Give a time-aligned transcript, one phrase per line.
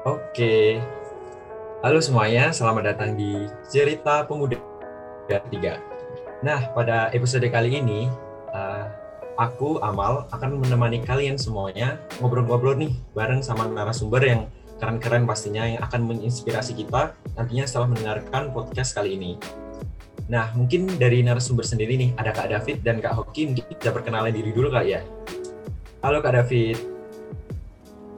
[0.00, 0.80] Oke.
[1.84, 4.56] Halo semuanya, selamat datang di Cerita Pemuda
[5.28, 6.40] 3.
[6.40, 8.08] Nah, pada episode kali ini,
[8.48, 8.88] uh,
[9.36, 14.48] aku, Amal, akan menemani kalian semuanya ngobrol-ngobrol nih bareng sama narasumber yang
[14.80, 19.36] keren-keren pastinya yang akan menginspirasi kita nantinya setelah mendengarkan podcast kali ini.
[20.32, 24.32] Nah, mungkin dari narasumber sendiri nih, ada Kak David dan Kak Hoki, mungkin bisa perkenalan
[24.32, 25.04] diri dulu kali ya.
[26.00, 26.80] Halo Kak David.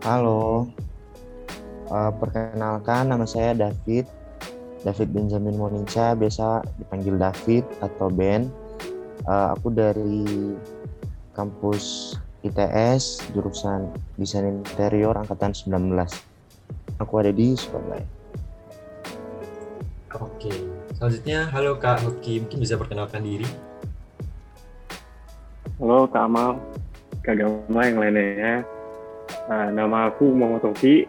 [0.07, 0.71] Halo.
[1.93, 4.09] Uh, perkenalkan nama saya David.
[4.81, 8.49] David Benjamin Monica, biasa dipanggil David atau Ben.
[9.29, 10.57] Uh, aku dari
[11.37, 15.93] kampus ITS jurusan Desain Interior angkatan 19.
[16.97, 18.09] Aku ada di Surabaya.
[20.17, 20.51] Oke.
[20.97, 23.47] Selanjutnya, halo Kak Hoki, mungkin bisa perkenalkan diri.
[25.77, 26.57] Halo Kak Amal,
[27.21, 28.65] Kak Gama yang lainnya.
[29.45, 31.05] Uh, nama aku Muhammad Hoki,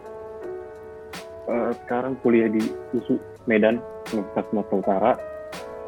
[1.48, 2.60] uh, sekarang kuliah di
[2.96, 3.80] USU Medan,
[4.12, 5.12] Universitas Sumatera Utara,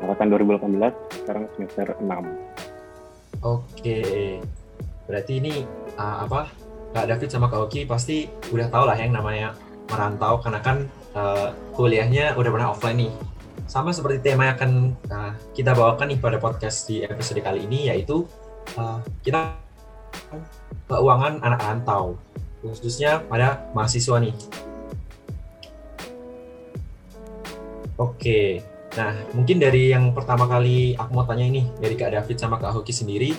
[0.04, 3.44] angkatan 2018, sekarang semester 6.
[3.44, 4.00] Oke,
[5.08, 5.54] berarti ini
[5.96, 6.48] uh, apa?
[6.96, 9.52] Kak David sama Kak Oki pasti udah tau lah yang namanya
[9.92, 13.12] merantau karena kan uh, kuliahnya udah pernah offline nih.
[13.68, 14.72] Sama seperti tema yang akan
[15.12, 18.24] uh, kita bawakan nih pada podcast di episode kali ini yaitu
[18.80, 19.60] uh, kita
[20.88, 22.16] keuangan anak rantau
[22.64, 24.34] khususnya pada mahasiswa nih.
[27.96, 28.60] Oke,
[28.92, 32.76] nah mungkin dari yang pertama kali aku mau tanya ini dari Kak David sama Kak
[32.76, 33.32] Hoki sendiri,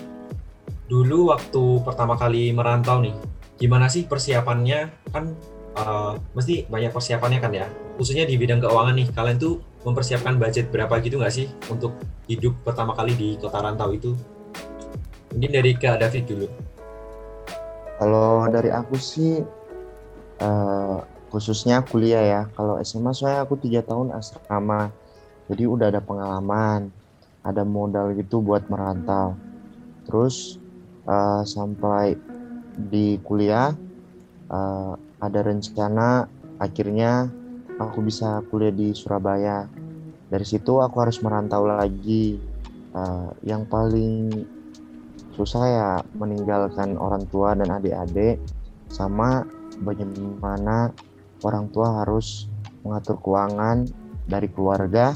[0.90, 3.14] dulu waktu pertama kali merantau nih,
[3.62, 5.14] gimana sih persiapannya?
[5.14, 5.38] Kan
[5.78, 7.70] uh, mesti banyak persiapannya kan ya,
[8.02, 11.94] khususnya di bidang keuangan nih, kalian tuh mempersiapkan budget berapa gitu nggak sih untuk
[12.26, 14.18] hidup pertama kali di kota rantau itu?
[15.38, 16.50] Mungkin dari Kak David dulu.
[18.02, 19.38] Kalau dari aku sih,
[20.42, 20.98] uh,
[21.30, 22.42] khususnya kuliah ya.
[22.56, 24.92] Kalau SMA saya aku tiga tahun asrama
[25.48, 26.92] jadi udah ada pengalaman
[27.48, 29.40] ada modal gitu buat merantau.
[30.04, 30.60] Terus
[31.08, 32.20] uh, sampai
[32.76, 33.72] di kuliah
[34.52, 34.94] uh,
[35.24, 36.28] ada rencana
[36.60, 37.32] akhirnya
[37.80, 39.72] aku bisa kuliah di Surabaya.
[40.28, 42.36] Dari situ aku harus merantau lagi.
[42.98, 44.32] Uh, yang paling
[45.38, 48.42] susah ya meninggalkan orang tua dan adik-adik
[48.90, 49.46] sama
[49.86, 50.90] bagaimana
[51.44, 52.50] orang tua harus
[52.82, 53.86] mengatur keuangan
[54.26, 55.14] dari keluarga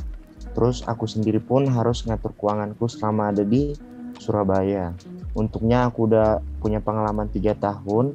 [0.51, 3.71] terus aku sendiri pun harus ngatur keuanganku selama ada di
[4.19, 4.91] Surabaya.
[5.33, 8.13] Untuknya aku udah punya pengalaman tiga tahun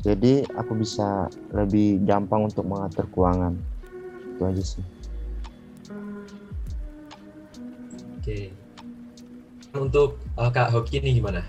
[0.00, 3.56] jadi aku bisa lebih gampang untuk mengatur keuangan.
[4.36, 4.84] Itu aja sih.
[8.16, 8.52] Oke.
[9.76, 11.44] Untuk uh, Kak Hoki ini gimana?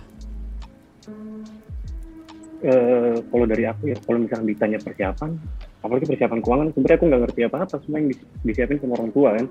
[2.61, 5.33] Uh, kalau dari aku ya, kalau misalnya ditanya persiapan,
[5.81, 8.09] apalagi persiapan keuangan sebenarnya aku nggak ngerti apa-apa semua yang
[8.45, 9.45] disiapin sama orang tua kan.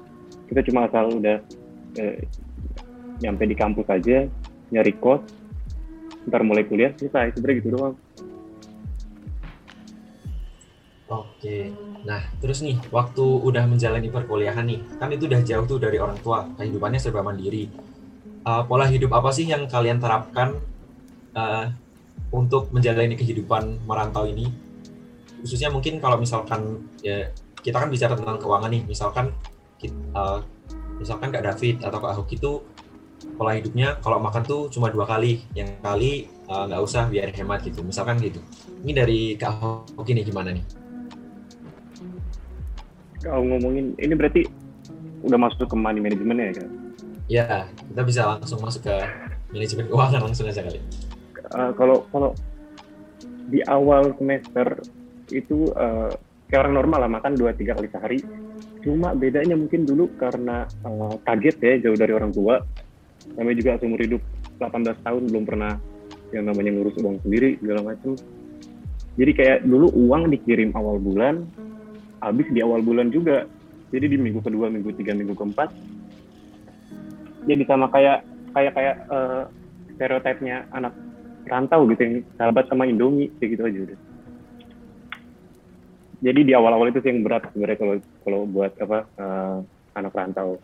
[0.47, 1.37] Kita cuma asal udah
[1.99, 2.19] eh,
[3.21, 4.27] nyampe di kampus aja
[4.71, 5.23] nyari kos
[6.31, 7.95] ntar mulai kuliah selesai sebenarnya gitu doang.
[11.11, 11.75] Oke.
[12.07, 16.19] Nah terus nih waktu udah menjalani perkuliahan nih kan itu udah jauh tuh dari orang
[16.23, 17.67] tua kehidupannya serba mandiri.
[18.41, 20.57] Uh, pola hidup apa sih yang kalian terapkan
[21.37, 21.69] uh,
[22.33, 24.70] untuk menjalani kehidupan merantau ini
[25.41, 29.33] khususnya mungkin kalau misalkan ya kita kan bicara tentang keuangan nih misalkan
[29.81, 30.41] kita, uh,
[31.01, 32.61] misalkan Kak David atau Kak Hoki itu
[33.37, 37.29] pola hidupnya kalau makan tuh cuma dua kali yang kali eh, nggak uh, usah biar
[37.37, 38.41] hemat gitu misalkan gitu.
[38.81, 39.61] Ini dari Kak
[39.97, 40.65] Hoki nih gimana nih?
[43.21, 44.49] Kalau ngomongin ini berarti
[45.21, 46.69] udah masuk ke money management ya kan
[47.31, 47.47] ya
[47.93, 48.97] kita bisa langsung masuk ke
[49.55, 50.83] manajemen keuangan langsung aja kali.
[51.55, 52.31] Uh, kalau kalau
[53.51, 54.83] di awal semester
[55.31, 56.13] itu uh,
[56.51, 58.19] orang normal lah makan dua tiga kali sehari.
[58.81, 62.61] Cuma bedanya mungkin dulu karena uh, kaget ya jauh dari orang tua.
[63.37, 64.23] Kami juga seumur hidup
[64.59, 65.77] 18 tahun belum pernah
[66.33, 68.15] yang namanya ngurus uang sendiri segala macam
[69.19, 71.43] jadi kayak dulu uang dikirim awal bulan
[72.23, 73.45] habis di awal bulan juga.
[73.91, 75.75] Jadi di minggu kedua minggu tiga minggu keempat
[77.49, 78.23] jadi sama kayak
[78.53, 79.49] kayak kayak uh,
[79.97, 80.95] stereotipnya anak
[81.49, 83.99] rantau gitu yang sahabat sama Indomie kayak gitu aja udah
[86.21, 89.57] jadi di awal-awal itu sih yang berat sebenarnya kalau kalau buat apa uh,
[89.97, 90.61] anak rantau.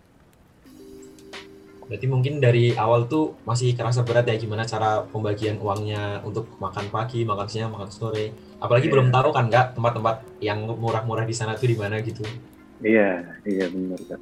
[1.87, 6.91] Berarti mungkin dari awal tuh masih kerasa berat ya gimana cara pembagian uangnya untuk makan
[6.91, 8.35] pagi, makan siang, makan sore.
[8.58, 8.94] Apalagi yeah.
[8.99, 12.26] belum tahu kan nggak tempat-tempat yang murah-murah di sana tuh di mana gitu.
[12.82, 14.20] Iya, iya benar kan.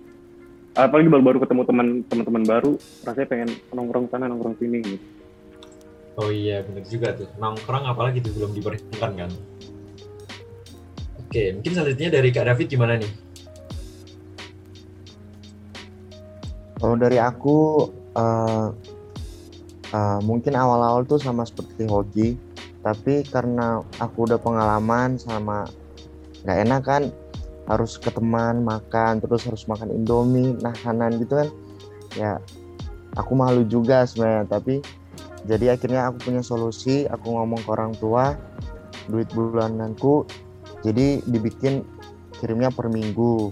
[0.75, 2.72] Apalagi baru-baru ketemu teman teman-teman baru,
[3.02, 5.06] rasanya pengen nongkrong sana, nongkrong sini gitu.
[6.14, 7.26] Oh iya, benar juga tuh.
[7.40, 9.31] Nongkrong apalagi tuh belum diperhitungkan kan.
[11.34, 13.10] Oke, mungkin selanjutnya dari Kak David gimana nih?
[16.78, 18.70] Kalau dari aku uh,
[19.90, 22.38] uh, mungkin awal-awal tuh sama seperti hoki,
[22.86, 25.66] tapi karena aku udah pengalaman sama
[26.46, 27.02] nggak enak kan
[27.66, 31.48] harus ke teman makan terus harus makan indomie nahanan gitu kan
[32.14, 32.32] ya
[33.19, 34.78] aku malu juga sebenarnya tapi
[35.50, 38.38] jadi akhirnya aku punya solusi aku ngomong ke orang tua
[39.10, 40.22] duit bulananku
[40.84, 41.82] jadi dibikin
[42.38, 43.50] kirimnya per minggu.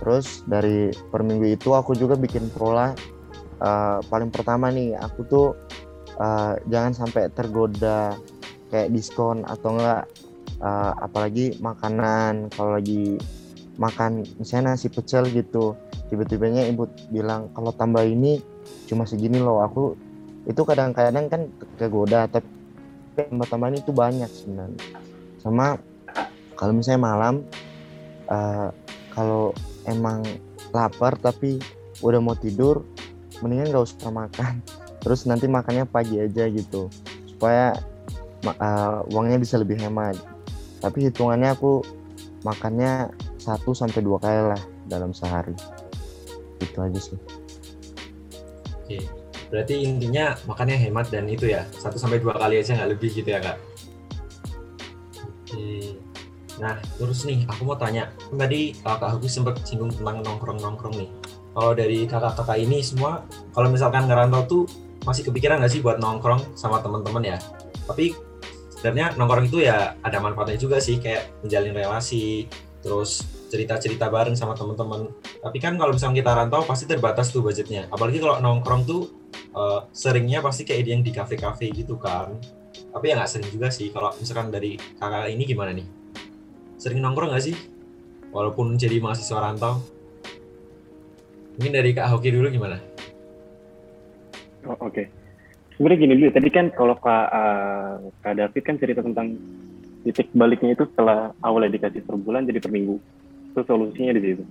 [0.00, 2.94] Terus dari per minggu itu aku juga bikin pola
[3.60, 5.46] uh, paling pertama nih aku tuh
[6.16, 8.16] uh, jangan sampai tergoda
[8.70, 10.06] kayak diskon atau enggak
[10.62, 12.48] uh, apalagi makanan.
[12.54, 13.18] Kalau lagi
[13.76, 15.74] makan misalnya nasi pecel gitu
[16.12, 18.38] tiba-tibanya ibu bilang kalau tambah ini
[18.86, 19.66] cuma segini loh.
[19.66, 19.98] Aku
[20.48, 21.42] itu kadang-kadang kan
[21.76, 22.46] kegoda tapi
[23.18, 24.80] tambah-tambahan itu banyak sebenarnya.
[25.42, 25.76] Sama
[26.60, 27.34] kalau misalnya malam
[28.28, 28.68] uh,
[29.16, 29.56] kalau
[29.88, 30.20] emang
[30.76, 31.56] lapar tapi
[32.04, 32.84] udah mau tidur
[33.40, 34.60] mendingan gak usah makan.
[35.02, 36.92] Terus nanti makannya pagi aja gitu.
[37.24, 37.72] Supaya
[38.44, 40.20] uh, uangnya bisa lebih hemat.
[40.84, 41.80] Tapi hitungannya aku
[42.44, 43.08] makannya
[43.40, 45.56] satu sampai dua kali lah dalam sehari.
[46.60, 47.16] Itu aja sih.
[48.84, 49.08] Oke.
[49.48, 53.32] Berarti intinya makannya hemat dan itu ya satu sampai dua kali aja nggak lebih gitu
[53.32, 53.56] ya kak?
[55.24, 55.96] Oke
[56.60, 58.12] nah terus nih aku mau tanya.
[58.28, 61.10] Tadi kak Hugi sempat singgung tentang nongkrong nongkrong nih.
[61.50, 63.24] Kalau dari kakak-kakak ini semua
[63.56, 64.62] kalau misalkan ngerantau tuh
[65.08, 67.38] masih kepikiran nggak sih buat nongkrong sama teman-teman ya?
[67.88, 68.14] Tapi
[68.76, 72.46] sebenarnya nongkrong itu ya ada manfaatnya juga sih kayak menjalin relasi
[72.80, 75.10] terus cerita-cerita bareng sama teman-teman.
[75.40, 77.88] Tapi kan kalau misalnya kita rantau pasti terbatas tuh budgetnya.
[77.90, 79.10] Apalagi kalau nongkrong tuh
[79.56, 82.36] uh, seringnya pasti kayak yang di kafe-kafe gitu kan.
[82.94, 83.90] Tapi ya nggak sering juga sih.
[83.90, 85.99] Kalau misalkan dari kakak ini gimana nih
[86.80, 87.56] sering nongkrong nggak sih?
[88.32, 89.84] Walaupun jadi mahasiswa rantau.
[91.60, 92.80] Mungkin dari kak Hoki dulu gimana?
[94.64, 94.88] Oh, oke.
[94.88, 95.20] Okay
[95.80, 99.40] sebenarnya gini dulu tadi kan kalau kak, uh, kak David kan cerita tentang
[100.04, 103.00] titik baliknya itu setelah awalnya dikasih per bulan jadi per minggu.
[103.56, 104.44] Itu solusinya di situ.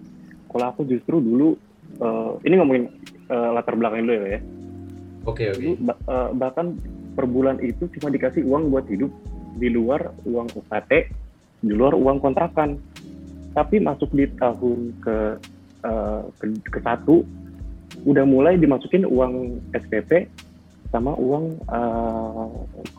[0.50, 1.54] Kalau aku justru dulu
[2.02, 2.90] uh, ini ngomongin
[3.30, 4.42] uh, latar belakang dulu ya
[5.30, 6.10] oke okay, oke okay.
[6.10, 6.74] uh, bahkan
[7.14, 9.14] per bulan itu cuma dikasih uang buat hidup.
[9.62, 11.14] Di luar uang UKT
[11.60, 12.80] di luar uang kontrakan.
[13.54, 15.18] Tapi masuk di tahun ke
[15.84, 17.26] uh, ke, ke satu
[18.06, 20.30] udah mulai dimasukin uang SPP
[20.94, 22.50] sama uang uh,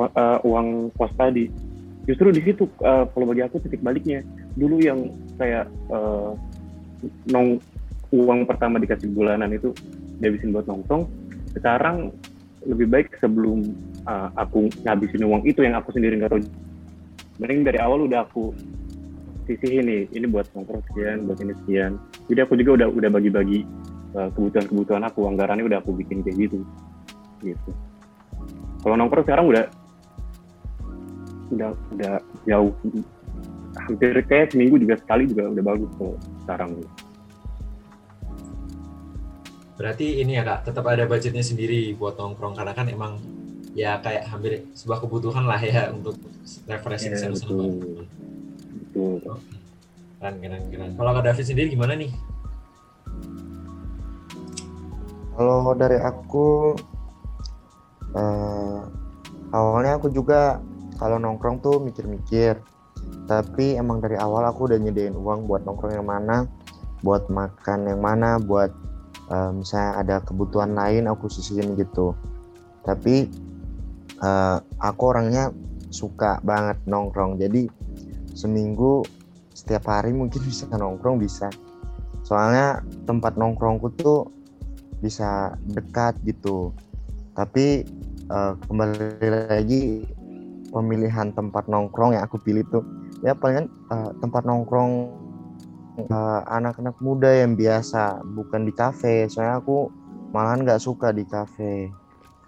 [0.00, 1.48] uh, uang kos tadi.
[2.04, 4.20] Justru di situ uh, kalau bagi aku titik baliknya.
[4.58, 5.08] Dulu yang
[5.38, 6.34] saya uh,
[7.30, 7.62] nong
[8.10, 9.70] uang pertama dikasih bulanan itu
[10.18, 11.06] dihabisin buat nongkrong
[11.54, 12.10] sekarang
[12.66, 13.64] lebih baik sebelum
[14.04, 16.36] uh, aku ngabisin uang itu yang aku sendiri nggak
[17.40, 18.52] mending dari awal udah aku
[19.48, 21.96] sisi ini ini buat nongkrong sekian buat ini sekian.
[22.28, 23.64] Jadi aku juga udah udah bagi-bagi
[24.14, 26.62] uh, kebutuhan-kebutuhan aku anggarannya udah aku bikin kayak gitu.
[27.40, 27.70] Gitu.
[28.84, 29.64] Kalau nongkrong sekarang udah
[31.50, 32.14] udah udah
[32.46, 32.72] jauh.
[33.70, 36.14] Hampir kayak seminggu juga sekali juga udah bagus kalau
[36.44, 36.70] sekarang.
[39.80, 43.16] Berarti ini ya kak tetap ada budgetnya sendiri buat nongkrong karena kan emang
[43.80, 46.20] ya kayak hampir sebuah kebutuhan lah ya untuk
[46.68, 48.04] refreshing ya, betul.
[48.92, 49.40] betul.
[50.20, 50.90] Keren keren keren.
[51.00, 52.12] Kalau kak David sendiri gimana nih?
[55.32, 56.76] Kalau dari aku
[58.12, 58.80] uh,
[59.56, 60.60] awalnya aku juga
[61.00, 62.60] kalau nongkrong tuh mikir-mikir.
[63.24, 66.44] Tapi emang dari awal aku udah nyediain uang buat nongkrong yang mana
[67.00, 68.68] buat makan yang mana buat
[69.32, 72.12] uh, misalnya ada kebutuhan lain aku sisihin gitu.
[72.84, 73.32] Tapi
[74.20, 75.52] uh, aku orangnya
[75.90, 77.40] suka banget nongkrong.
[77.40, 77.66] Jadi
[78.36, 79.04] seminggu
[79.52, 81.50] setiap hari mungkin bisa nongkrong bisa.
[82.24, 84.30] Soalnya tempat nongkrongku tuh
[85.00, 86.70] bisa dekat gitu.
[87.34, 87.84] Tapi
[88.28, 90.04] uh, kembali lagi
[90.70, 92.86] pemilihan tempat nongkrong yang aku pilih tuh
[93.26, 95.10] ya palingan uh, tempat nongkrong
[96.00, 99.26] anak anak-anak muda yang biasa bukan di kafe.
[99.26, 99.90] Soalnya aku
[100.30, 101.90] malahan nggak suka di kafe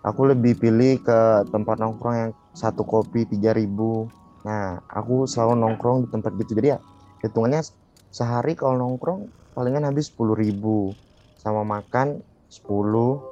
[0.03, 4.11] aku lebih pilih ke tempat nongkrong yang satu kopi tiga ribu.
[4.43, 6.59] Nah aku selalu nongkrong di tempat gitu.
[6.59, 6.79] Jadi ya
[7.23, 7.63] hitungannya
[8.11, 10.91] sehari kalau nongkrong palingan habis sepuluh ribu.
[11.39, 13.23] Sama makan sepuluh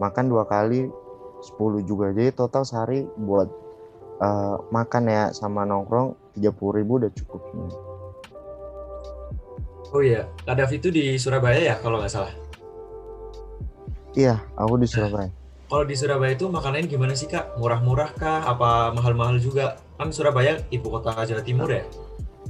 [0.00, 0.88] makan dua kali
[1.44, 2.08] 10 juga.
[2.12, 3.48] Jadi total sehari buat
[4.20, 7.42] uh, makan ya sama nongkrong 30 ribu udah cukup.
[9.94, 12.32] Oh iya Kadaf itu di Surabaya ya kalau nggak salah?
[14.16, 18.92] Iya aku di Surabaya kalau di Surabaya itu makanannya gimana sih kak murah-murah kah apa
[18.92, 21.84] mahal-mahal juga kan Surabaya ibu kota Jawa Timur ya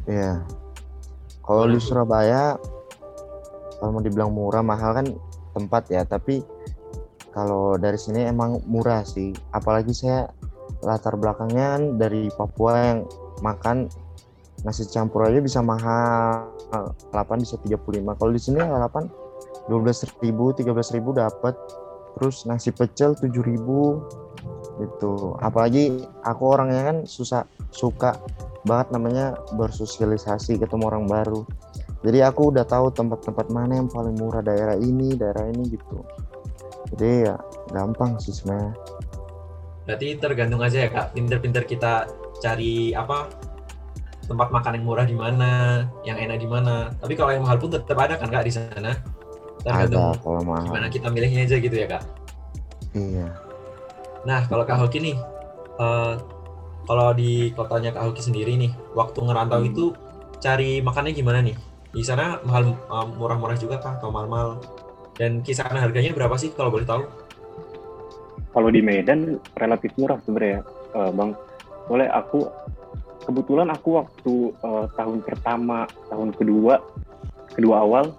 [0.05, 0.33] iya
[1.45, 1.77] Kalau di?
[1.77, 2.57] Surabaya,
[3.77, 5.07] kalau mau dibilang murah mahal kan
[5.53, 6.41] tempat ya, tapi
[7.37, 9.37] kalau dari sini emang murah sih.
[9.53, 10.33] Apalagi saya
[10.81, 12.99] latar belakangnya kan dari Papua yang
[13.45, 13.93] makan
[14.65, 16.49] nasi campur aja bisa mahal.
[17.13, 18.17] 8 bisa 35.
[18.17, 19.07] Kalau di sini lalapan
[19.69, 20.65] 12.000, 13.000
[21.13, 21.55] dapat.
[22.19, 23.33] Terus nasi pecel 7.000
[24.83, 25.39] gitu.
[25.39, 28.19] Apalagi aku orangnya kan susah suka
[28.65, 31.45] banget namanya bersosialisasi ketemu orang baru
[32.01, 36.01] jadi aku udah tahu tempat-tempat mana yang paling murah daerah ini daerah ini gitu
[36.97, 37.37] jadi ya
[37.73, 38.73] gampang sih sebenarnya
[39.85, 42.09] Berarti tergantung aja ya kak, pinter-pinter kita
[42.41, 43.29] cari apa
[44.25, 46.89] tempat makan yang murah di mana, yang enak di mana.
[46.97, 48.97] Tapi kalau yang mahal pun tetap ada kan kak di sana.
[49.65, 52.03] Ada Tergantung kalau mahal gimana kita milihnya aja gitu ya kak.
[52.93, 53.29] iya
[54.25, 55.17] Nah kalau kak Hoki nih,
[55.77, 56.15] eh,
[56.85, 59.69] kalau di kotanya kak Hoki sendiri nih, waktu ngerantau Hmm.
[59.69, 59.85] itu
[60.41, 61.57] cari makannya gimana nih?
[61.93, 64.61] Di sana mahal eh, murah-murah juga kah atau mahal-mahal?
[65.15, 67.05] Dan kisaran harganya berapa sih kalau boleh tahu?
[68.55, 70.63] kalau di Medan relatif murah sebenarnya
[70.95, 71.35] eh, bang
[71.85, 72.47] boleh aku
[73.27, 76.79] kebetulan aku waktu eh, tahun pertama tahun kedua
[77.51, 78.15] kedua awal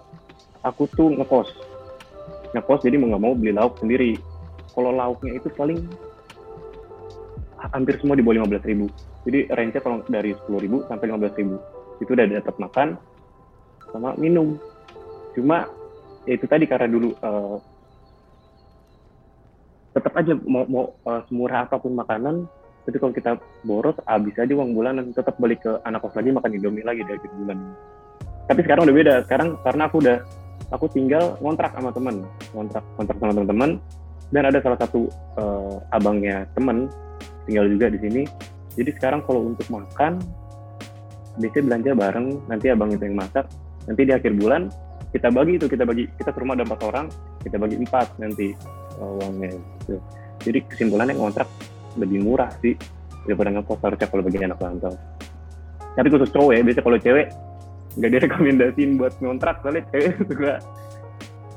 [0.66, 1.48] aku tuh ngekos.
[2.52, 4.18] Ngekos jadi mau nggak mau beli lauk sendiri.
[4.74, 5.80] Kalau lauknya itu paling
[7.72, 8.86] hampir semua di bawah 15.000 ribu.
[9.26, 11.56] Jadi range kalau dari 10.000 ribu sampai 15.000 ribu.
[12.02, 12.88] Itu udah dapat makan
[13.94, 14.58] sama minum.
[15.32, 15.70] Cuma
[16.28, 17.56] ya itu tadi karena dulu eh,
[19.96, 22.44] tetap aja mau mau uh, semurah apa pun makanan
[22.84, 25.08] tapi kalau kita boros habis aja uang bulanan.
[25.16, 27.56] Tetap balik ke anak kos lagi makan indomie lagi dari bulan
[28.46, 29.14] tapi sekarang udah beda.
[29.26, 30.16] Sekarang karena aku udah
[30.74, 33.70] aku tinggal ngontrak sama teman ngontrak ngontrak sama teman-teman
[34.34, 35.06] dan ada salah satu
[35.38, 36.90] uh, abangnya teman
[37.46, 38.22] tinggal juga di sini.
[38.74, 40.18] Jadi sekarang kalau untuk makan
[41.38, 42.26] biasanya belanja bareng.
[42.50, 43.46] Nanti abang itu yang masak.
[43.86, 44.68] Nanti di akhir bulan
[45.14, 45.66] kita bagi itu.
[45.70, 47.06] Kita bagi kita ke rumah ada empat orang
[47.46, 48.50] kita bagi empat nanti
[48.98, 50.02] uh, uangnya gitu.
[50.42, 51.46] jadi kesimpulannya ngontrak
[51.94, 52.74] lebih murah sih
[53.22, 54.94] daripada ngekos harusnya kalau bagi anak rantau.
[55.94, 57.26] Tapi khusus cowok ya biasanya kalau cewek
[57.96, 60.52] nggak direkomendasiin buat ngontrak soalnya cewek juga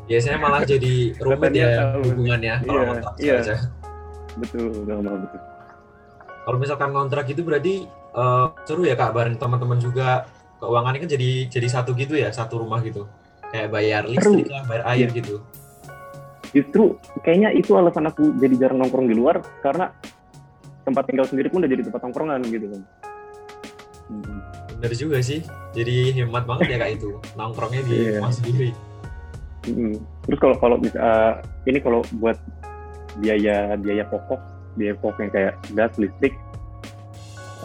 [0.06, 3.36] Biasanya malah jadi rumit dia ya hubungannya kalau Iya, ngontrak iya.
[3.38, 3.56] aja.
[4.36, 5.42] betul betul betul
[6.40, 7.74] Kalau misalkan kontrak itu berarti
[8.10, 10.26] eh, seru ya kak bareng teman-teman juga
[10.58, 13.06] keuangannya kan jadi jadi satu gitu ya satu rumah gitu
[13.48, 15.16] kayak bayar listrik lah bayar air Iya.
[15.16, 15.36] gitu.
[16.50, 16.84] justru
[17.22, 19.94] kayaknya itu alasan aku jadi jarang nongkrong di luar karena
[20.82, 22.82] tempat tinggal sendiri pun udah jadi tempat nongkrongan gitu kan
[24.10, 24.42] Hmm.
[24.80, 25.44] Bener juga sih.
[25.76, 28.24] Jadi hemat banget ya kak itu nongkrongnya di Iya.
[28.24, 28.70] rumah sendiri.
[29.68, 30.00] Mm.
[30.24, 31.34] Terus kalau kalau uh,
[31.68, 32.40] ini kalau buat
[33.20, 34.40] biaya biaya pokok
[34.80, 36.34] biaya pokok yang kayak gas listrik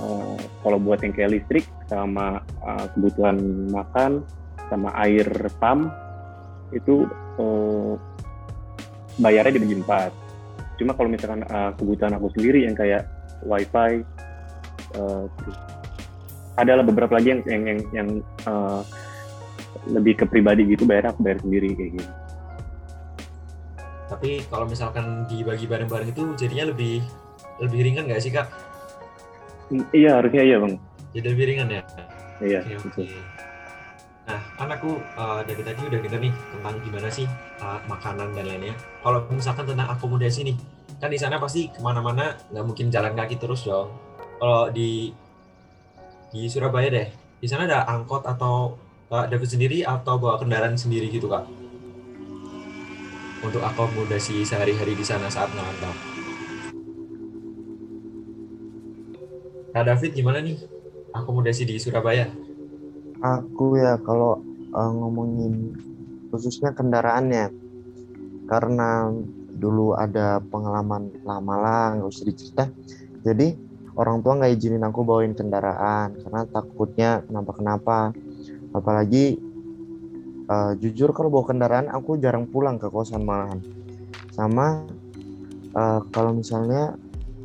[0.02, 0.35] uh,
[0.66, 3.38] kalau buat yang kayak listrik sama uh, kebutuhan
[3.71, 4.26] makan
[4.66, 5.28] sama air
[5.62, 5.92] pam
[6.75, 7.06] itu
[7.38, 7.94] uh,
[9.23, 10.11] bayarnya dibagi empat.
[10.75, 13.06] Cuma kalau misalkan uh, kebutuhan aku sendiri yang kayak
[13.47, 14.02] wifi
[14.99, 15.59] uh, terus
[16.55, 18.09] adalah beberapa lagi yang yang yang, yang
[18.47, 18.83] uh,
[19.91, 22.11] lebih ke pribadi gitu bayar aku bayar sendiri kayak gitu.
[24.05, 27.03] Tapi kalau misalkan dibagi bareng-bareng itu jadinya lebih
[27.59, 28.47] lebih ringan nggak sih kak?
[29.73, 30.75] Mm, Iya harusnya iya bang.
[31.15, 31.83] Jadi lebih ringan ya.
[32.43, 32.61] Iya.
[32.63, 32.85] Oke oke.
[32.91, 33.07] betul.
[34.25, 37.27] Nah, kan aku eh, dari tadi udah denger nih tentang gimana sih
[37.61, 38.75] eh, makanan dan lainnya.
[39.05, 40.57] Kalau misalkan tentang akomodasi nih,
[41.01, 43.93] kan di sana pasti ke mana-mana nggak mungkin jalan kaki terus dong.
[44.41, 45.13] Kalau di
[46.35, 48.75] di Surabaya deh, di sana ada angkot atau
[49.07, 51.47] Kak David sendiri atau bawa kendaraan sendiri gitu kak?
[53.47, 55.95] Untuk akomodasi sehari-hari di sana saat ngerantau.
[59.71, 60.59] Kak David gimana nih
[61.14, 62.26] akomodasi di Surabaya?
[63.23, 64.43] Aku ya kalau
[64.75, 65.79] eh, ngomongin
[66.35, 67.55] khususnya kendaraannya,
[68.50, 69.14] karena
[69.55, 72.64] dulu ada pengalaman lama lah, nggak usah dicerita.
[73.23, 73.55] Jadi
[73.95, 78.15] orang tua nggak izinin aku bawain kendaraan karena takutnya kenapa-kenapa.
[78.75, 79.39] Apalagi
[80.51, 83.63] eh, jujur kalau bawa kendaraan aku jarang pulang ke kosan malahan.
[84.35, 84.87] Sama
[85.75, 86.99] eh, kalau misalnya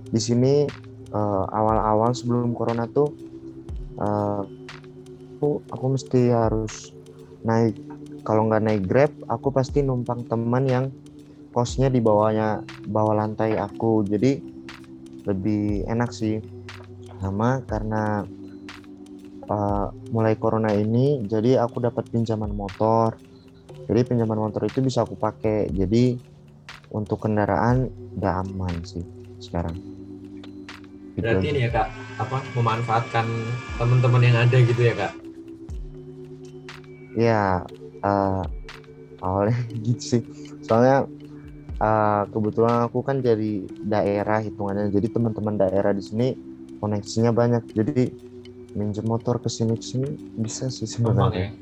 [0.09, 0.65] di sini
[1.13, 3.13] eh, awal-awal sebelum corona tuh
[4.01, 4.41] eh,
[5.39, 6.91] aku aku mesti harus
[7.47, 7.79] naik
[8.27, 10.85] kalau nggak naik grab aku pasti numpang teman yang
[11.55, 14.48] kosnya di bawahnya bawah lantai aku jadi
[15.29, 16.41] lebih enak sih.
[17.19, 18.25] Sama karena
[19.47, 23.15] uh, mulai corona ini jadi aku dapat pinjaman motor.
[23.89, 25.69] Jadi pinjaman motor itu bisa aku pakai.
[25.69, 26.17] Jadi
[26.89, 29.05] untuk kendaraan udah aman sih
[29.37, 29.77] sekarang.
[31.13, 31.25] Gitu.
[31.25, 33.25] Berarti ini ya kak, apa memanfaatkan
[33.77, 35.13] teman-teman yang ada gitu ya kak?
[37.19, 37.67] ya
[38.03, 38.43] eh,
[39.19, 40.21] awalnya gitu sih.
[40.63, 41.07] Soalnya
[41.83, 43.45] eh, kebetulan aku kan dari
[43.93, 46.23] daerah hitungannya jadi teman-teman daerah di sini
[46.81, 47.91] koneksinya banyak jadi
[48.79, 50.07] minjem motor ke sini ke sini
[50.45, 51.47] bisa sih Gampang ya.
[51.47, 51.59] sebenarnya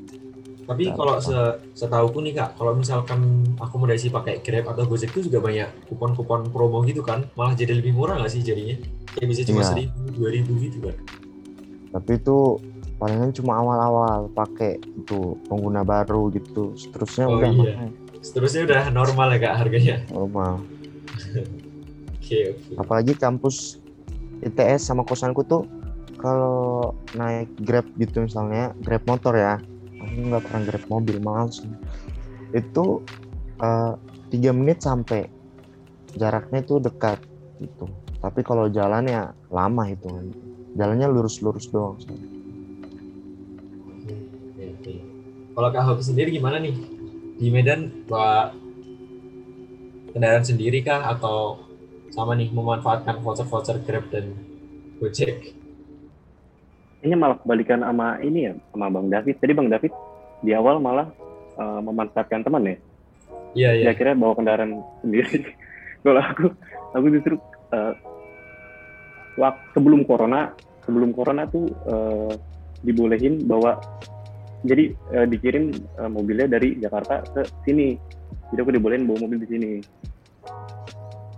[0.68, 1.36] Tapi kalau se
[1.80, 3.20] setauku nih kak, kalau misalkan
[3.64, 7.92] akomodasi pakai Grab atau Gojek itu juga banyak kupon-kupon promo gitu kan, malah jadi lebih
[7.98, 8.76] murah nggak sih jadinya?
[9.16, 9.68] Kayak bisa cuma Iya.
[9.68, 10.96] seribu, dua ribu gitu kan?
[11.92, 12.30] tapi itu
[12.98, 16.74] palingan cuma awal-awal pakai itu pengguna baru gitu.
[16.74, 17.50] Seterusnya Oh udah.
[17.50, 17.74] iya.
[17.74, 19.96] mahal, Seterusnya udah normal ya kak harganya.
[20.10, 20.62] normal.
[22.18, 22.76] Oke oke.
[22.76, 23.80] apalagi kampus
[24.44, 25.64] ITS sama kosanku tuh
[26.20, 29.56] kalau naik Grab gitu misalnya Grab motor ya.
[29.98, 31.64] Aku nggak pernah Grab mobil males.
[32.52, 33.00] Itu
[33.56, 33.92] eh,
[34.28, 35.24] tiga menit sampai.
[36.14, 37.16] Jaraknya itu dekat
[37.58, 37.86] gitu.
[38.18, 40.10] Tapi kalau jalan ya lama itu
[40.74, 42.12] jalannya lurus-lurus doang Oke,
[45.58, 46.70] Kalau kak Hoki sendiri gimana nih?
[47.34, 48.54] Di Medan bawa
[50.14, 51.58] kendaraan sendiri kah atau
[52.14, 54.38] sama nih memanfaatkan voucher-voucher Grab dan
[55.02, 55.58] Gojek?
[57.02, 59.34] Kayaknya malah kebalikan sama ini ya, sama Bang David.
[59.42, 59.90] Tadi Bang David
[60.46, 61.10] di awal malah
[61.58, 62.76] eh, memanfaatkan teman ya.
[63.58, 63.90] Iya iya.
[63.98, 65.42] Kira bawa kendaraan sendiri.
[66.06, 66.54] Kalau aku,
[66.94, 67.34] aku justru
[67.74, 67.94] eh,
[69.34, 70.54] wak- sebelum corona,
[70.86, 72.32] sebelum corona tuh eh,
[72.86, 73.74] dibolehin bawa
[74.66, 77.94] jadi eh, dikirim eh, mobilnya dari Jakarta ke sini.
[78.48, 79.72] Jadi aku dibolehin bawa mobil di sini.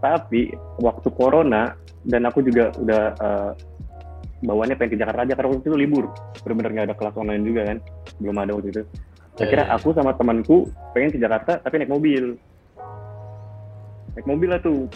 [0.01, 1.77] Tapi waktu corona
[2.09, 3.51] dan aku juga udah eh,
[4.41, 6.05] bawaannya pengen ke Jakarta aja karena waktu itu libur.
[6.45, 7.79] Bener-bener nggak ada kelas online juga kan,
[8.21, 8.83] belum ada waktu itu.
[9.41, 9.81] Akhirnya Iya, iya.
[9.81, 12.37] aku sama temanku pengen ke Jakarta tapi naik mobil.
[14.17, 14.89] Naik mobil lah tuh.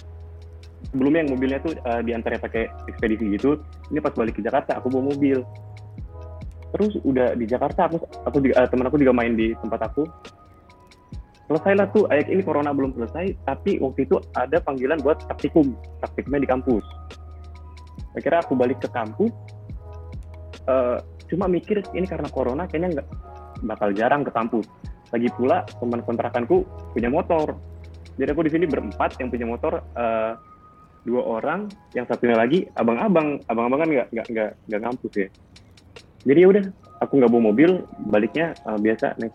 [0.93, 3.57] Sebelumnya yang mobilnya tuh uh, di antaranya pakai ekspedisi gitu.
[3.89, 5.41] Ini pas balik ke Jakarta aku bawa mobil.
[6.75, 10.03] Terus udah di Jakarta aku aku juga uh, teman aku juga main di tempat aku.
[11.47, 15.79] Selesailah tuh ayat ini corona belum selesai tapi waktu itu ada panggilan buat praktikum.
[16.03, 16.85] Praktikumnya di kampus.
[18.19, 19.31] Akhirnya aku balik ke kampus.
[20.65, 20.97] eh,
[21.29, 23.09] cuma mikir ini karena corona kayaknya nggak
[23.69, 24.65] bakal jarang ke kampus.
[25.13, 26.65] Lagi pula teman kontrakanku
[26.97, 27.55] punya motor.
[28.17, 30.33] Jadi aku di sini berempat yang punya motor eh,
[31.05, 33.45] dua orang, yang satunya lagi abang-abang.
[33.47, 35.29] Abang-abang kan nggak nggak nggak nggak kampus ya.
[36.25, 36.65] Jadi ya udah,
[37.05, 37.71] aku nggak bawa mobil,
[38.09, 39.35] baliknya eh, biasa naik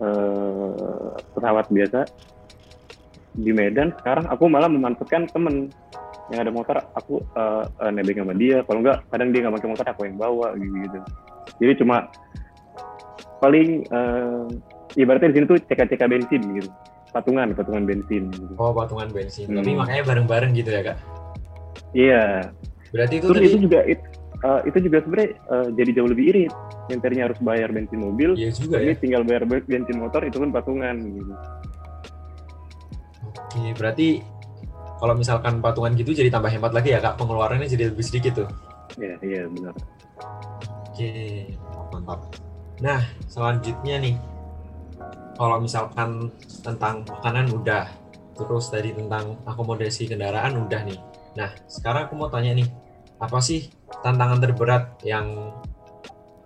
[0.00, 2.00] eh, pesawat biasa
[3.36, 3.92] di Medan.
[4.00, 5.68] Sekarang aku malah memanfaatkan temen
[6.32, 8.64] yang ada motor, aku eh, eh, nebeng sama dia.
[8.64, 10.76] Kalau nggak, kadang dia nggak pakai motor, aku yang bawa gitu.
[10.88, 10.98] -gitu.
[11.60, 11.96] Jadi cuma
[13.44, 14.46] paling eh,
[14.96, 16.70] ibaratnya di sini tuh cek-cek bensin gitu
[17.12, 18.54] patungan patungan bensin gitu.
[18.56, 19.46] Oh patungan bensin.
[19.52, 19.60] Hmm.
[19.60, 20.98] Tapi makanya bareng-bareng gitu ya kak.
[21.92, 22.48] iya
[22.88, 24.08] Berarti itu terus tadi itu juga it-
[24.42, 26.52] eh, itu juga sebenarnya eh, jadi jauh lebih irit
[26.90, 28.96] yang tadinya harus bayar bensin mobil iya juga ini ya.
[28.98, 31.32] tinggal bayar be- bensin motor itu pun patungan gitu
[33.22, 34.08] Oke berarti
[34.98, 37.18] kalau misalkan patungan gitu jadi tambah hemat lagi ya kak.
[37.18, 38.48] Pengeluarannya jadi lebih sedikit tuh.
[39.00, 39.74] iya iya benar
[40.92, 41.10] Oke
[41.90, 42.20] mantap.
[42.82, 43.00] Nah
[43.30, 44.14] selanjutnya nih
[45.38, 46.30] kalau misalkan
[46.62, 47.88] tentang makanan udah,
[48.36, 50.98] terus tadi tentang akomodasi kendaraan udah nih.
[51.34, 52.68] Nah sekarang aku mau tanya nih,
[53.18, 55.52] apa sih tantangan terberat yang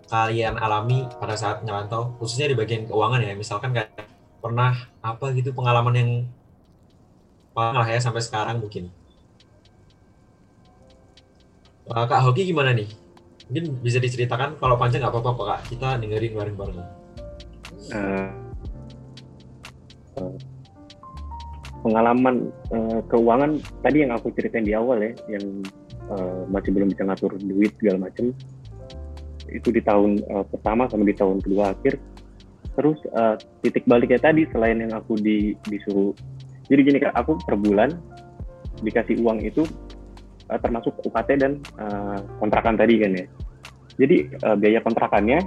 [0.07, 3.35] kalian alami pada saat ngerantau, khususnya di bagian keuangan ya?
[3.39, 3.95] Misalkan kayak
[4.43, 6.11] pernah apa gitu pengalaman yang
[7.55, 8.91] parah ya sampai sekarang mungkin.
[11.87, 12.91] Eh, Kak Hoki gimana nih?
[13.47, 15.61] Mungkin bisa diceritakan kalau panjang nggak apa-apa Kak.
[15.71, 16.79] Kita dengerin bareng-bareng.
[17.87, 18.31] Eh,
[21.87, 23.51] pengalaman eh, keuangan
[23.83, 25.63] tadi yang aku ceritain di awal ya yang
[26.13, 28.33] eh, masih belum bisa ngatur duit segala macem.
[29.51, 31.99] Itu di tahun eh, pertama sama di tahun kedua akhir.
[32.77, 36.13] Terus eh, titik baliknya tadi selain yang aku di, disuruh.
[36.67, 37.95] Jadi gini kak aku per bulan
[38.83, 39.65] dikasih uang itu
[40.51, 43.27] eh, termasuk UKT dan eh, kontrakan tadi kan ya.
[43.97, 45.41] Jadi eh, biaya kontrakannya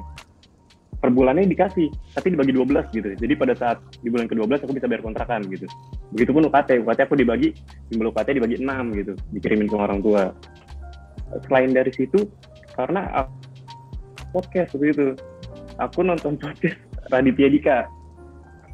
[0.99, 3.07] per bulannya dikasih, tapi dibagi 12 gitu.
[3.15, 5.63] Jadi pada saat di bulan ke-12 aku bisa bayar kontrakan gitu.
[6.11, 7.55] Begitupun UKT, UKT aku dibagi,
[7.87, 10.35] jumlah UKT dibagi 6 gitu, dikirimin ke orang tua.
[11.47, 12.27] Selain dari situ,
[12.75, 13.31] karena aku
[14.35, 15.07] podcast waktu itu,
[15.79, 17.77] aku nonton podcast Raditya Dika.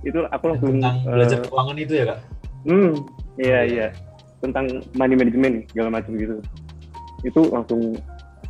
[0.02, 2.20] Itu aku langsung Tentang eh, belajar keuangan itu ya, Kak?
[2.66, 2.94] Hmm,
[3.38, 3.88] iya iya.
[4.42, 4.66] Tentang
[4.98, 6.42] money management segala macam gitu.
[7.22, 7.98] Itu langsung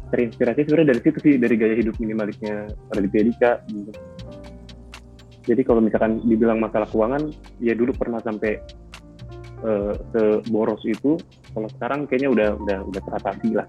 [0.09, 3.51] terinspirasi sebenarnya dari situ sih, dari gaya hidup minimalisnya Raditya Dika.
[3.69, 3.91] Gitu.
[5.45, 7.29] Jadi kalau misalkan dibilang masalah keuangan,
[7.61, 8.57] ya dulu pernah sampai
[9.61, 11.17] eh, seboros itu.
[11.53, 13.67] Kalau sekarang kayaknya udah udah udah teratasi lah.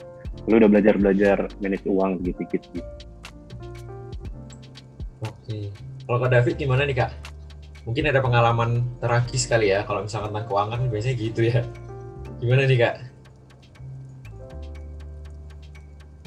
[0.49, 2.81] Lu udah belajar belajar manage uang gitu gitu.
[5.25, 5.71] Oke.
[6.07, 7.11] Kalau Kak David gimana nih Kak?
[7.87, 11.61] Mungkin ada pengalaman tragis kali ya kalau misalkan tentang keuangan biasanya gitu ya.
[12.43, 12.95] Gimana nih Kak?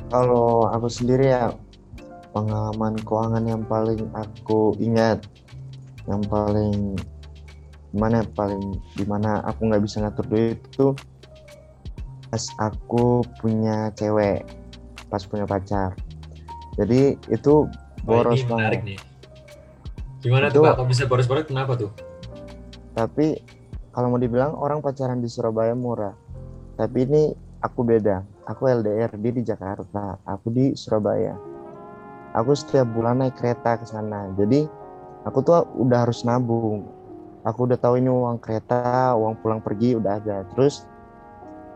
[0.09, 1.53] Kalau aku sendiri ya
[2.33, 5.21] pengalaman keuangan yang paling aku ingat,
[6.09, 6.97] yang paling
[7.93, 8.61] gimana ya, paling
[8.97, 10.93] di mana aku nggak bisa ngatur duit itu
[12.29, 14.45] pas aku punya cewek,
[15.09, 15.93] pas punya pacar.
[16.77, 17.65] Jadi itu
[18.05, 18.97] boros menarik banget.
[18.97, 18.99] nih.
[20.25, 20.73] Gimana tuh Itu- Kak?
[20.77, 21.91] Kalau bisa boros-boros kenapa tuh?
[22.93, 23.39] Tapi
[23.93, 26.13] kalau mau dibilang orang pacaran di Surabaya murah.
[26.77, 27.23] Tapi ini
[27.61, 28.23] aku beda.
[28.49, 31.37] Aku LDR, dia di Jakarta, aku di Surabaya.
[32.33, 34.25] Aku setiap bulan naik kereta ke sana.
[34.33, 34.65] Jadi
[35.21, 36.89] aku tuh udah harus nabung.
[37.45, 40.41] Aku udah tahu ini uang kereta, uang pulang pergi udah ada.
[40.53, 40.89] Terus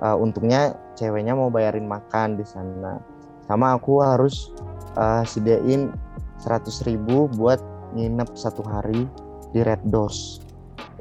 [0.02, 2.98] eh, untungnya ceweknya mau bayarin makan di sana.
[3.46, 4.50] Sama aku harus
[4.98, 5.94] eh, sediain
[6.42, 7.62] 100.000 ribu buat
[7.94, 9.06] nginep satu hari
[9.54, 10.42] di Red Doors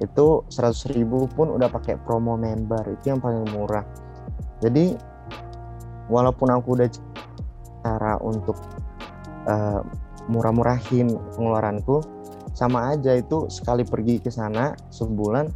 [0.00, 3.87] itu 100.000 ribu pun udah pakai promo member itu yang paling murah
[4.61, 4.98] jadi
[6.11, 6.88] walaupun aku udah
[7.83, 8.57] cara untuk
[9.47, 9.81] eh,
[10.31, 12.03] murah-murahin pengeluaranku
[12.53, 15.51] sama aja itu sekali pergi ke sana sebulan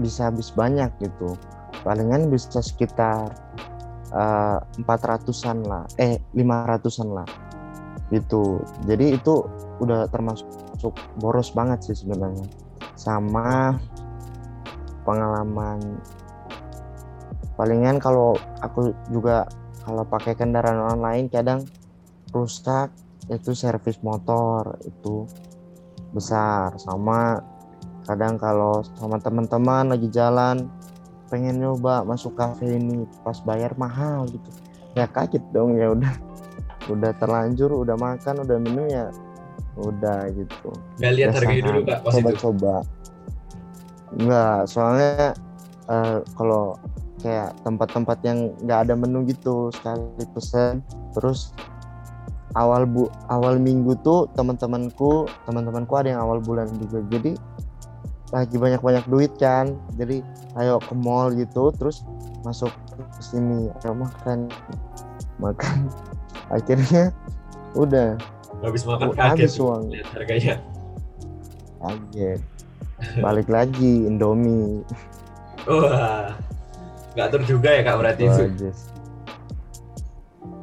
[0.00, 1.36] bisa habis banyak gitu.
[1.82, 3.32] Palingan bisa sekitar
[4.12, 7.28] eh, 400-an lah eh 500-an lah
[8.12, 8.60] gitu.
[8.84, 9.48] Jadi itu
[9.80, 10.46] udah termasuk
[11.18, 12.44] boros banget sih sebenarnya.
[12.94, 13.80] Sama
[15.02, 15.80] pengalaman
[17.56, 18.34] palingan kalau
[18.64, 19.48] aku juga
[19.82, 21.66] kalau pakai kendaraan online kadang
[22.30, 22.90] rusak
[23.30, 25.26] itu servis motor itu
[26.14, 26.74] besar.
[26.78, 27.38] Sama
[28.08, 30.66] kadang kalau sama teman-teman lagi jalan
[31.30, 34.50] pengen nyoba masuk kafe ini pas bayar mahal gitu.
[34.92, 36.14] Ya kaget dong ya udah.
[36.90, 39.06] Udah terlanjur udah makan udah minum ya
[39.78, 40.70] udah gitu.
[41.00, 42.10] Nggak lihat harganya Biasanya dulu itu.
[42.12, 42.74] coba-coba.
[44.12, 45.32] Enggak soalnya
[45.88, 46.76] eh, kalau
[47.22, 50.02] kayak tempat-tempat yang nggak ada menu gitu sekali
[50.34, 50.82] pesen.
[51.14, 51.54] Terus
[52.52, 57.00] awal bu awal minggu tuh teman-temanku teman-temanku ada yang awal bulan juga.
[57.08, 57.32] Jadi
[58.32, 59.72] lagi banyak-banyak duit kan.
[59.94, 60.20] Jadi
[60.56, 62.02] ayo ke mall gitu terus
[62.42, 63.70] masuk ke sini.
[63.82, 64.50] Ayo makan.
[65.38, 65.88] Makan.
[66.56, 67.14] Akhirnya
[67.72, 68.18] udah.
[68.60, 69.30] Habis makan Oh, kaget.
[69.48, 69.82] habis uang.
[69.90, 70.54] lihat harganya.
[71.80, 72.40] kaget.
[73.24, 74.84] Balik lagi Indomie.
[75.66, 76.34] Wah.
[77.12, 78.68] Nggak terduga ya Kak berarti Itu itu.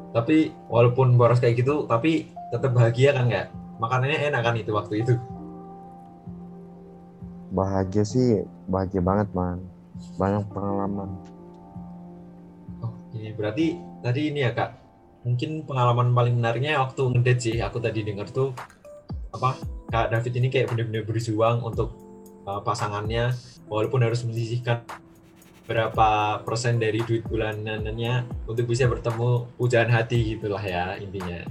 [0.09, 3.47] Tapi walaupun boros kayak gitu, tapi tetap bahagia kan nggak?
[3.77, 5.13] Makanannya enak kan itu waktu itu.
[7.49, 9.57] bahagia sih bahagia banget man
[10.21, 11.09] banyak pengalaman
[12.79, 13.73] Oke, berarti
[14.05, 14.77] tadi ini ya kak,
[15.25, 17.57] mungkin pengalaman paling menariknya waktu ngedate sih.
[17.57, 18.53] Aku tadi dengar tuh
[19.33, 19.57] apa
[19.89, 21.97] kak David ini kayak benar-benar berjuang untuk
[22.45, 23.33] uh, pasangannya,
[23.65, 24.85] walaupun harus menyisihkan
[25.69, 31.45] berapa persen dari duit bulanannya untuk bisa bertemu pujaan hati gitulah ya intinya.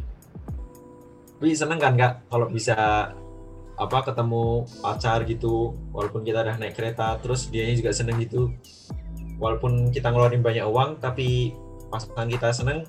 [1.39, 2.75] Tapi seneng kan kak kalau bisa
[3.79, 8.51] apa ketemu pacar gitu, walaupun kita udah naik kereta, terus dianya juga seneng gitu.
[9.39, 11.55] Walaupun kita ngeluarin banyak uang tapi
[11.87, 12.83] pasangan kita seneng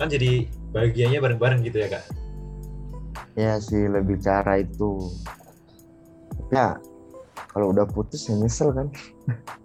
[0.00, 2.08] kan jadi bahagianya bareng-bareng gitu ya kak?
[3.36, 5.12] Ya sih lebih cara itu.
[6.48, 6.80] Ya
[7.52, 8.88] kalau udah putus ya nyesel kan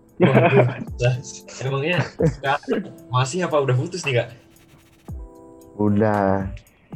[1.63, 1.99] emangnya
[3.12, 4.30] masih apa udah putus nih kak?
[5.75, 6.47] Udah.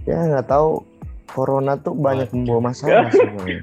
[0.08, 0.84] Ya nggak tahu.
[1.30, 3.62] Corona tuh banyak membawa masalah sebenarnya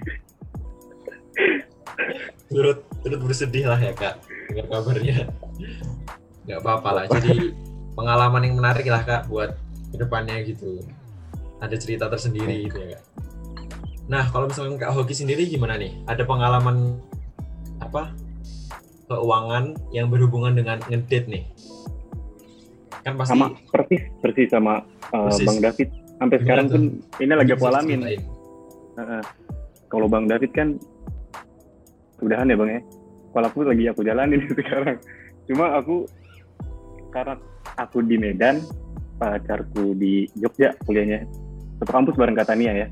[2.46, 5.26] turut turut bersedih lah ya kak dengar kabarnya.
[6.46, 7.04] Nggak apa-apa lah.
[7.10, 7.50] Jadi
[7.98, 9.58] pengalaman yang menarik lah kak buat
[9.90, 10.78] ke depannya gitu.
[11.58, 13.02] Ada cerita tersendiri gitu ya kak.
[14.06, 15.98] Nah kalau misalkan kak Hoki sendiri gimana nih?
[16.06, 17.02] Ada pengalaman
[17.82, 18.14] apa
[19.06, 21.44] keuangan yang berhubungan dengan ngedate nih
[23.06, 24.82] kan pasti sama persis persis sama
[25.14, 25.46] uh, Persis.
[25.46, 25.88] Bang David
[26.18, 26.74] sampai Gimana sekarang tuh?
[26.74, 26.82] pun
[27.22, 28.00] ini lagi aku bisa alamin.
[28.96, 29.22] Heeh.
[29.86, 30.68] kalau Bang David kan
[32.18, 32.80] udahan ya Bang ya
[33.30, 34.98] kalau aku lagi aku jalanin sekarang
[35.46, 36.08] cuma aku
[37.14, 37.38] karena
[37.78, 38.58] aku di Medan
[39.16, 41.24] pacarku di Jogja kuliahnya
[41.78, 42.88] satu kampus bareng Katania ya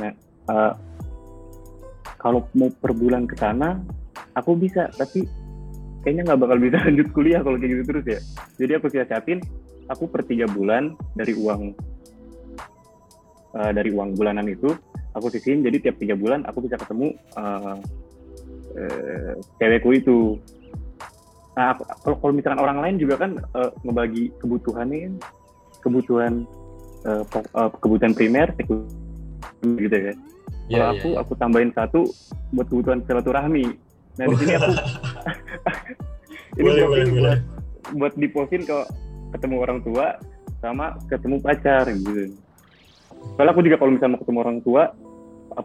[0.00, 0.12] nah
[0.48, 0.72] eh,
[2.16, 3.84] kalau mau per bulan ke sana
[4.34, 5.26] aku bisa tapi
[6.02, 8.20] kayaknya nggak bakal bisa lanjut kuliah kalau kayak gitu terus ya
[8.60, 9.38] jadi aku siasatin
[9.88, 11.62] aku per tiga bulan dari uang
[13.58, 14.74] eh, dari uang bulanan itu
[15.14, 17.76] aku sisihin jadi tiap tiga bulan aku bisa ketemu eh,
[18.78, 20.18] eh, cewekku itu
[21.54, 25.14] nah kalau kalau misalkan orang lain juga kan eh, ngebagi kebutuhannya kan
[25.86, 26.32] kebutuhan
[27.06, 27.22] eh,
[27.78, 29.04] kebutuhan primer sekunder
[29.72, 30.14] gitu ya.
[30.64, 31.20] Kalau iya, aku iya.
[31.20, 32.08] aku tambahin satu
[32.56, 33.76] buat kebutuhan silaturahmi.
[34.18, 34.70] Nah di sini aku
[36.58, 37.14] ini Boleh, boleh, boleh.
[37.14, 37.38] buat
[37.98, 38.76] buat diposin ke
[39.34, 40.16] ketemu orang tua
[40.62, 42.32] sama ketemu pacar gitu.
[43.34, 44.82] Soalnya aku juga kalau misalnya mau ketemu orang tua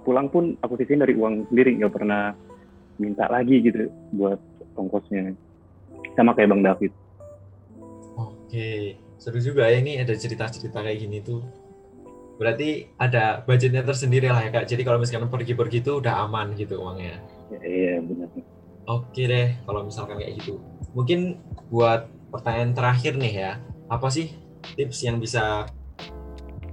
[0.01, 2.33] pulang pun aku sisihin dari uang sendiri nggak pernah
[3.01, 4.37] minta lagi gitu buat
[4.77, 5.33] ongkosnya
[6.13, 6.91] sama kayak bang David.
[8.19, 11.39] Oke, seru juga ya ini ada cerita-cerita kayak gini tuh.
[12.35, 14.67] Berarti ada budgetnya tersendiri lah ya kak.
[14.67, 17.19] Jadi kalau misalkan pergi-pergi itu udah aman gitu uangnya.
[17.49, 18.29] Ya, iya benar.
[18.89, 20.61] Oke deh, kalau misalkan kayak gitu.
[20.93, 21.37] Mungkin
[21.69, 23.51] buat pertanyaan terakhir nih ya,
[23.89, 24.33] apa sih
[24.77, 25.65] tips yang bisa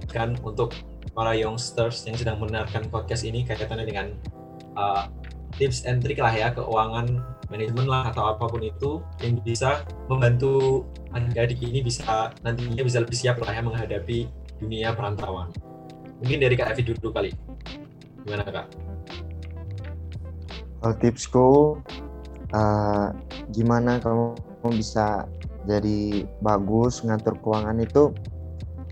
[0.09, 0.73] kan untuk
[1.17, 4.07] para youngsters yang sedang mendengarkan podcast ini kaitannya dengan
[4.77, 5.09] uh,
[5.57, 10.85] tips and trick lah ya keuangan manajemen lah atau apa pun itu yang bisa membantu
[11.15, 14.29] adik-adik ini bisa nantinya bisa lebih siap lah ya menghadapi
[14.61, 15.49] dunia perantauan.
[16.21, 17.31] Mungkin dari Kak Evi dulu kali.
[18.25, 18.86] Gimana Kak?
[20.87, 21.47] Kalau tipsku,
[22.55, 23.07] eh,
[23.51, 24.39] gimana kamu
[24.71, 25.27] bisa
[25.67, 28.15] jadi bagus ngatur keuangan itu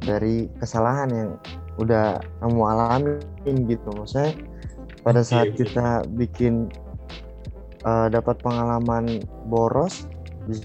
[0.04, 1.32] dari kesalahan yang
[1.80, 3.96] udah kamu alamin gitu.
[3.96, 4.36] Maksudnya
[5.08, 5.64] pada Oke, saat oke.
[5.64, 6.68] kita bikin
[7.88, 10.04] eh, dapat pengalaman boros,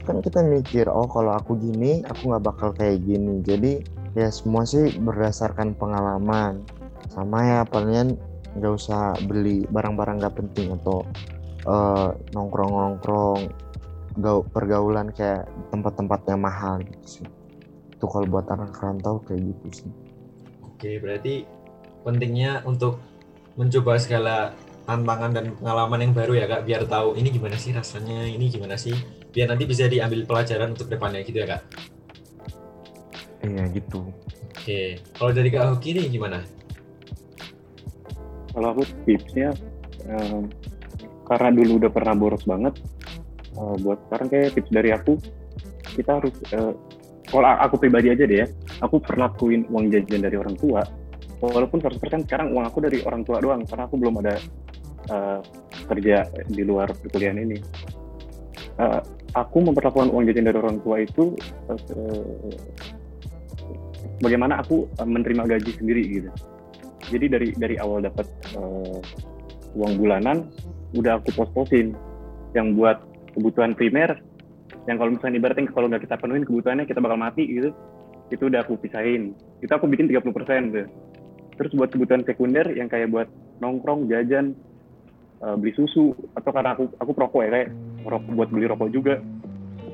[0.03, 3.39] kan kita mikir, oh kalau aku gini, aku nggak bakal kayak gini.
[3.47, 3.87] Jadi
[4.19, 6.67] ya semua sih berdasarkan pengalaman.
[7.07, 8.19] Sama ya palingan
[8.59, 11.07] nggak usah beli barang-barang nggak penting atau
[11.67, 13.41] eh, nongkrong-nongkrong
[14.19, 17.27] gau- pergaulan kayak tempat-tempat yang mahal gitu sih.
[17.95, 19.91] Itu kalau buat anak rantau kayak gitu sih.
[20.65, 21.45] Oke, berarti
[22.03, 22.99] pentingnya untuk
[23.55, 24.57] mencoba segala
[24.89, 28.75] tantangan dan pengalaman yang baru ya kak, biar tahu ini gimana sih rasanya, ini gimana
[28.75, 28.97] sih,
[29.31, 31.63] biar nanti bisa diambil pelajaran untuk depannya gitu ya kak.
[33.45, 34.11] Iya gitu.
[34.57, 36.43] Oke, kalau dari kak Hoki nih gimana?
[38.51, 39.55] Kalau aku tipsnya
[40.07, 40.51] em,
[41.27, 42.75] karena dulu udah pernah boros banget,
[43.55, 45.15] eh, buat sekarang kayak tips dari aku
[45.95, 46.75] kita harus eh,
[47.31, 48.47] kalau aku pribadi aja deh ya,
[48.83, 50.83] aku perlakuin uang jajan dari orang tua.
[51.41, 54.35] Walaupun 100% sekarang uang aku dari orang tua doang karena aku belum ada
[55.07, 55.41] eh,
[55.87, 57.59] kerja di luar perkuliahan ini.
[58.83, 61.39] Eh, aku memperlakukan uang jajan dari orang tua itu
[61.71, 62.59] eh,
[64.19, 66.31] bagaimana aku menerima gaji sendiri gitu
[67.11, 68.99] jadi dari dari awal dapat eh,
[69.75, 70.47] uang bulanan
[70.95, 71.95] udah aku pos-posin.
[72.51, 72.99] Yang buat
[73.39, 74.19] kebutuhan primer
[74.91, 77.71] yang kalau misalnya ibaratnya kalau nggak kita penuhin kebutuhannya kita bakal mati gitu.
[78.31, 79.35] Itu udah aku pisahin.
[79.63, 80.87] Itu aku bikin 30% tuh.
[81.59, 83.29] Terus buat kebutuhan sekunder yang kayak buat
[83.63, 84.55] nongkrong jajan
[85.43, 87.69] eh, beli susu atau karena aku aku perokok ya kayak
[88.07, 89.15] rokok buat beli rokok juga.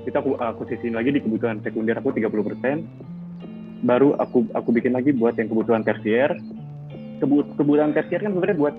[0.06, 3.16] Itu aku aku sisihin lagi di kebutuhan sekunder aku 30%
[3.84, 6.32] baru aku aku bikin lagi buat yang kebutuhan tersier
[7.16, 8.74] Kebu- kebutuhan tersier kan sebenarnya buat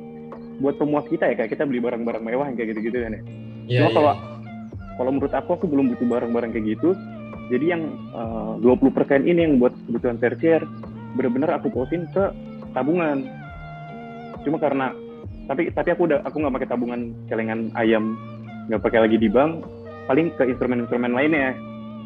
[0.58, 3.21] buat pemuas kita ya kayak kita beli barang-barang mewah kayak gitu-gitu kan ya.
[3.67, 3.95] Iya, Cuma iya.
[3.95, 4.13] kalau
[4.97, 6.89] kalau menurut aku aku belum butuh barang-barang kayak gitu.
[7.47, 10.62] Jadi yang eh, 20% ini yang buat kebutuhan tersier
[11.15, 12.23] bener-bener aku posin ke
[12.73, 13.26] tabungan.
[14.45, 14.93] Cuma karena
[15.47, 18.19] tapi tapi aku udah aku nggak pakai tabungan celengan ayam
[18.67, 19.63] nggak pakai lagi di bank
[20.12, 21.56] paling ke instrumen-instrumen lainnya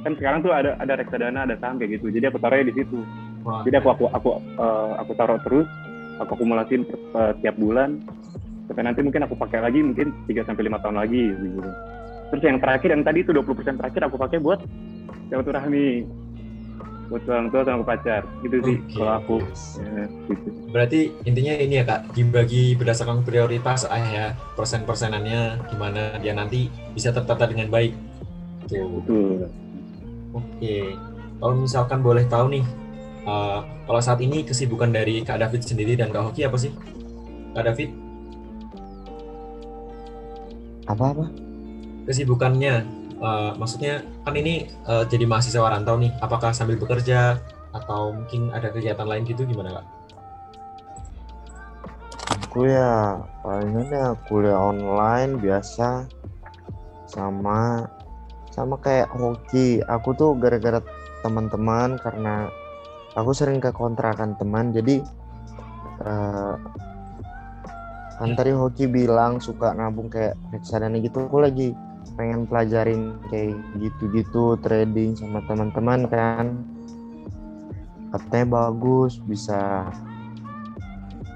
[0.06, 3.02] kan sekarang tuh ada ada reksadana ada saham kayak gitu jadi aku taruhnya di situ
[3.66, 5.68] jadi aku aku aku eh, aku taruh terus
[6.20, 8.02] aku akumulasiin per- eh, tiap bulan
[8.68, 11.60] sampai nanti mungkin aku pakai lagi mungkin 3 sampai lima tahun lagi gitu.
[12.32, 14.60] Terus yang terakhir yang tadi itu 20% terakhir aku pakai buat
[15.28, 16.08] silaturahmi
[17.12, 18.96] buat orang tua sama pacar gitu sih Oke.
[18.96, 19.38] kalau aku
[19.84, 20.48] ya, gitu.
[20.72, 27.12] Berarti intinya ini ya kak, dibagi berdasarkan prioritas ah ya, persen-persenannya gimana dia nanti bisa
[27.12, 27.92] tertata dengan baik.
[28.72, 29.04] Tuh.
[29.04, 29.52] Betul.
[30.32, 30.96] Oke,
[31.44, 32.64] kalau misalkan boleh tahu nih,
[33.26, 36.72] eh, kalau saat ini kesibukan dari Kak David sendiri dan Kak Hoki apa sih?
[37.52, 37.90] Kak David,
[40.88, 41.28] Apa-apa?
[42.08, 42.76] kesibukannya,
[43.22, 47.38] eh, maksudnya kan ini eh, jadi mahasiswa rantau nih, apakah sambil bekerja
[47.72, 49.86] atau mungkin ada kegiatan lain gitu gimana Kak?
[52.52, 56.04] Aku ya palingan ya kuliah online biasa
[57.08, 57.88] sama
[58.52, 59.80] sama kayak hoki.
[59.88, 60.84] Aku tuh gara-gara
[61.24, 62.52] teman-teman karena
[63.16, 65.04] aku sering ke kontrakan teman jadi
[66.06, 66.56] eh,
[68.22, 71.74] kan tadi hoki bilang suka nabung kayak reksadana gitu aku lagi
[72.16, 76.46] pengen pelajarin kayak gitu-gitu trading sama teman-teman kan.
[78.12, 79.90] Katanya bagus bisa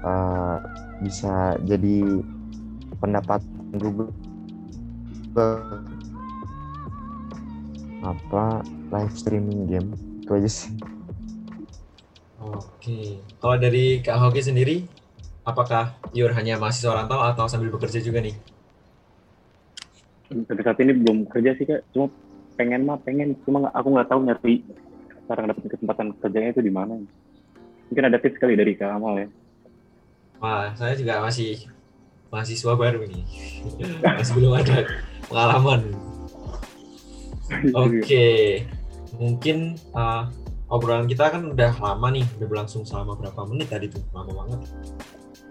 [0.04, 0.56] eh,
[1.02, 2.22] bisa jadi
[3.00, 3.40] pendapat
[3.74, 4.12] juga.
[8.06, 8.62] Apa
[8.94, 9.90] live streaming game
[10.22, 10.70] itu aja sih
[12.46, 14.86] Oke, kalau dari Kak Hoki sendiri
[15.46, 18.34] apakah Yur hanya mahasiswa rantau atau sambil bekerja juga nih?
[20.30, 22.10] Sampai saat ini belum kerja sih kak, cuma
[22.58, 24.66] pengen mah pengen, cuma aku nggak tahu nyari
[25.26, 26.98] cara dapetin kesempatan kerjanya itu di mana.
[27.86, 29.28] Mungkin ada tips kali dari Kak Amal ya.
[30.42, 31.70] Wah, saya juga masih
[32.30, 33.22] mahasiswa baru nih.
[34.02, 34.82] masih belum ada
[35.30, 35.94] pengalaman.
[37.86, 38.66] Oke,
[39.14, 40.26] mungkin uh,
[40.66, 44.60] obrolan kita kan udah lama nih, udah berlangsung selama berapa menit tadi tuh, lama banget.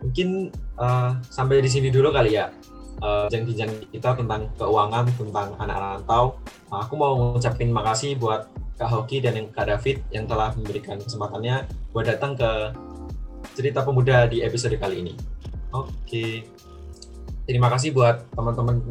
[0.03, 2.51] Mungkin uh, sampai di sini dulu kali ya,
[2.99, 6.35] uh, bincang-bincang kita tentang keuangan, tentang anak rantau.
[6.67, 10.99] Uh, aku mau ngucapin makasih buat Kak Hoki dan yang Kak David yang telah memberikan
[10.99, 11.63] kesempatannya
[11.95, 12.75] buat datang ke
[13.55, 15.13] cerita pemuda di episode kali ini.
[15.71, 16.43] Oke,
[17.47, 18.83] terima kasih buat teman-teman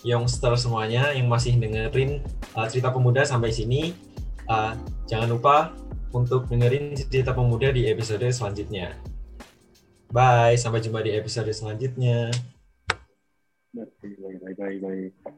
[0.00, 2.24] youngster semuanya yang masih dengerin
[2.56, 3.92] uh, cerita pemuda sampai sini.
[4.46, 4.72] Uh,
[5.10, 5.56] jangan lupa
[6.14, 8.94] untuk dengerin cerita pemuda di episode selanjutnya.
[10.10, 12.30] Bye, sampai jumpa di episode selanjutnya.
[13.74, 15.36] Bye bye bye bye.